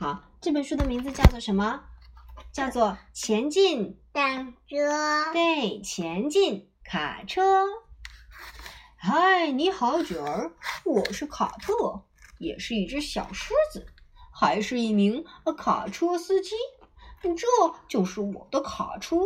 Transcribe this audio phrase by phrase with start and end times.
[0.00, 1.82] 好，这本书的名字叫做什么？
[2.52, 4.76] 叫做《前进单车》。
[5.32, 7.64] 对，前进卡车。
[8.96, 10.52] 嗨，你好，卷儿，
[10.84, 12.04] 我是卡特，
[12.38, 13.88] 也是一只小狮子，
[14.32, 15.24] 还是一名
[15.56, 16.50] 卡车司机。
[17.20, 17.34] 这
[17.88, 19.16] 就是我的卡车，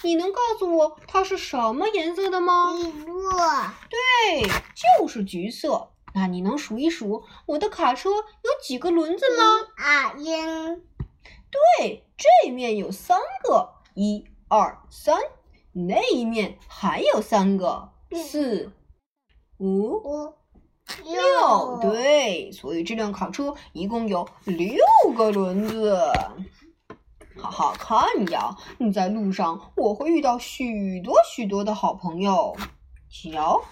[0.00, 2.72] 你能告诉我它是什么颜色的吗？
[2.72, 3.72] 绿色。
[3.90, 5.90] 对，就是橘色。
[6.18, 9.44] 那你能数一数我的卡车有几个轮子吗？
[9.76, 10.26] 二一。
[11.48, 15.16] 对，这面有三个，一二三。
[15.72, 18.72] 那一面还有三个，四
[19.58, 20.34] 五五
[21.04, 21.78] 六。
[21.80, 24.76] 对，所以这辆卡车一共有六
[25.16, 25.96] 个轮子。
[27.36, 28.56] 好好看呀！
[28.78, 32.56] 你在路上，我会遇到许多许多的好朋友。
[33.08, 33.62] 瞧，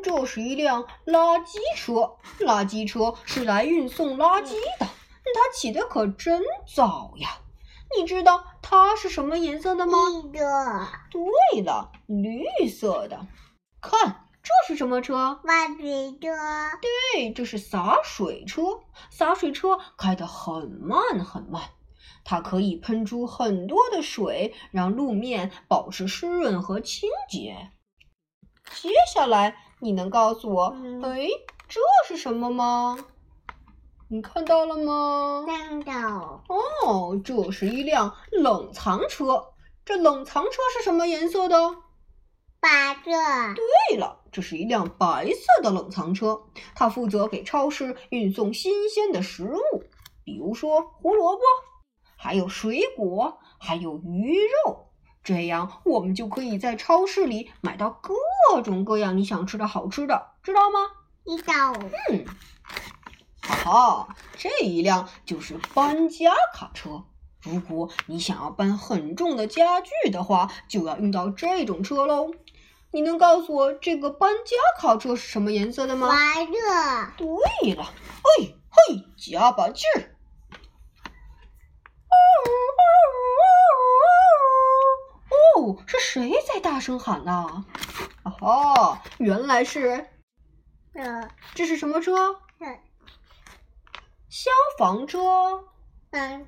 [0.00, 4.86] 这是一辆垃圾车，垃圾车是来运送垃圾的。
[5.34, 6.42] 它起得可真
[6.74, 7.38] 早呀！
[7.96, 9.98] 你知道它是什么颜色的吗？
[10.32, 10.88] 绿的。
[11.10, 13.26] 对了，绿色的。
[13.80, 15.40] 看，这是什么车？
[15.44, 16.28] 洒水车。
[17.14, 18.62] 对，这是洒水车。
[19.10, 21.62] 洒水车开得很慢很慢。
[22.24, 27.70] 它可以喷出很多的水，让路面保持湿润和清洁。
[28.74, 31.28] 接下来，你能告诉我，哎，
[31.68, 32.98] 这是什么吗？
[34.08, 35.44] 你看到了吗？
[35.46, 36.42] 看到。
[36.48, 39.48] 哦，这是一辆冷藏车。
[39.84, 41.76] 这冷藏车是什么颜色的？
[42.58, 43.10] 白色。
[43.54, 46.42] 对了，这是一辆白色的冷藏车，
[46.74, 49.84] 它负责给超市运送新鲜的食物，
[50.24, 51.42] 比如说胡萝卜。
[52.16, 54.86] 还有水果，还有鱼肉，
[55.26, 60.78] 这样我们就可以在超市里买到各种各样你想吃的好吃的，知道吗？
[61.24, 61.72] 知道。
[62.12, 62.24] 嗯，
[63.42, 67.02] 哈哈，这一辆就是搬家卡车。
[67.42, 72.30] 如果你想要搬很重的家具的话，就要用到这种车喽。
[72.92, 76.08] 你能告诉我这个搬家卡车是什么颜色的吗？
[76.08, 77.12] 白色。
[77.16, 77.92] 对了，
[78.38, 80.15] 嘿嘿，加把劲儿。
[85.76, 87.64] 哦，是谁在大声喊呢？
[88.40, 90.06] 哦，原来是，
[90.94, 92.34] 呃，这是什么车？
[94.28, 95.64] 消防车。
[96.10, 96.46] 嗯，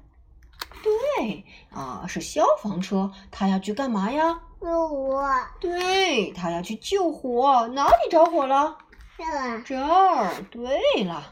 [0.82, 3.10] 对，啊，是消防车。
[3.30, 4.40] 他要去干嘛呀？
[4.60, 5.24] 救火。
[5.60, 7.66] 对，他要去救火。
[7.68, 8.76] 哪里着火了？
[9.16, 9.62] 这儿。
[9.62, 10.34] 这儿。
[10.50, 11.22] 对了，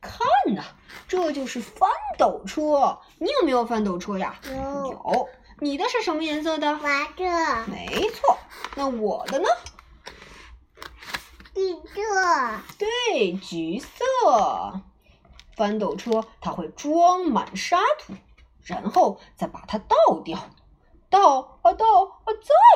[0.00, 0.20] 看
[0.54, 0.62] 呐，
[1.06, 2.98] 这就是翻斗车。
[3.18, 4.34] 你有没有翻斗车呀？
[4.44, 4.52] 有。
[4.54, 5.28] 有。
[5.60, 6.76] 你的是什么颜色的？
[6.76, 7.66] 白色。
[7.66, 8.38] 没错，
[8.76, 9.48] 那我的呢？
[11.54, 12.60] 橘色。
[12.78, 14.80] 对，橘色。
[15.56, 18.14] 翻斗车它会装满沙土，
[18.62, 20.38] 然后再把它倒掉，
[21.10, 22.26] 倒啊倒啊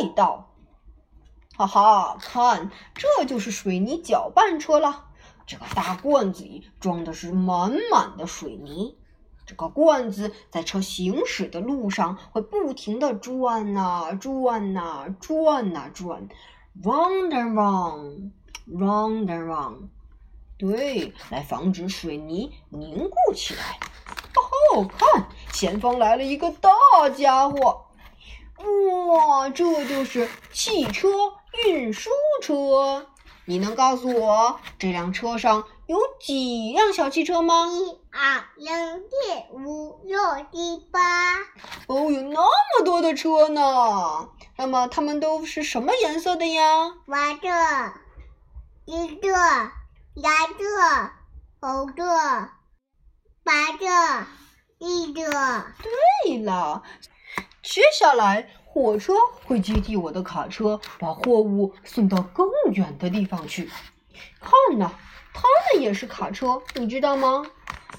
[0.01, 0.49] 再倒。
[1.57, 5.11] 哈哈，看，这就是水泥搅拌车了。
[5.47, 8.99] 这个大罐子里装的是满满的水泥。
[9.53, 16.29] 个罐子在车行驶的路上会不停地转呐转呐转呐转
[16.83, 19.89] ，round and round，round and round。
[20.59, 23.79] 对，来防止水泥凝固起来。
[24.75, 26.71] 哦，看，前方来了一个大
[27.11, 27.87] 家伙！
[29.09, 31.09] 哇，这就是汽车
[31.67, 33.07] 运输车。
[33.45, 37.67] 你能告诉我这辆车上有几辆小汽车吗？
[37.67, 39.07] 一、二、三、四、
[39.53, 40.19] 五、六、
[40.51, 40.99] 七、八。
[41.87, 44.31] 哦，有那么多的车呢！
[44.57, 46.63] 那么它们都是什么颜色的呀？
[47.07, 47.93] 白色、
[48.87, 49.29] 绿色、
[50.15, 51.11] 蓝色、
[51.61, 52.49] 红色、
[53.45, 54.27] 白色、
[54.79, 55.67] 绿色。
[56.25, 56.83] 对了，
[57.63, 58.49] 接下来。
[58.65, 59.13] 火车
[59.45, 63.71] 会接替我的卡车，把货物送到更远的地方去。
[64.41, 64.91] 看呐，
[65.35, 67.45] 它们也是卡车，你知道吗？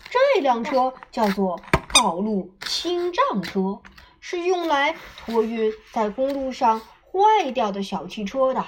[0.10, 1.60] 这辆车叫做
[1.94, 3.82] 道路清障车，
[4.20, 8.64] 是用来托运在公路上坏掉的小汽车的。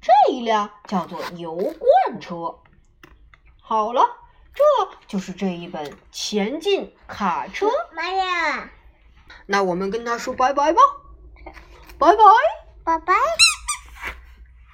[0.00, 2.58] 这一辆叫做油罐车。
[3.60, 4.02] 好了，
[4.54, 4.62] 这
[5.06, 7.66] 就是这一本《前进卡车》。
[7.94, 8.70] 妈呀！
[9.46, 10.80] 那我们跟他说拜拜吧。
[11.98, 12.22] 拜拜，
[12.84, 13.14] 拜拜。